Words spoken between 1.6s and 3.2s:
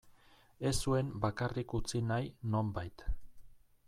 utzi nahi, nonbait.